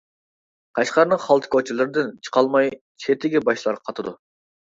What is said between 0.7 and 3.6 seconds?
قەشقەرنىڭ خالتا كوچىلىرىدىن، چىقالماي چېتىگە